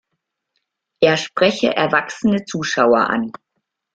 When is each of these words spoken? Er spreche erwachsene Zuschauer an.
Er 0.99 1.15
spreche 1.15 1.75
erwachsene 1.75 2.43
Zuschauer 2.43 3.07
an. 3.07 3.31